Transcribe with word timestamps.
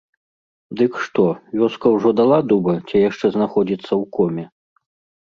Дык 0.79 0.97
што, 1.07 1.25
вёска 1.61 1.93
ўжо 1.97 2.15
дала 2.21 2.41
дуба 2.49 2.73
ці 2.87 3.05
яшчэ 3.09 3.25
знаходзіцца 3.39 3.89
ў 3.89 4.03
коме? 4.21 4.53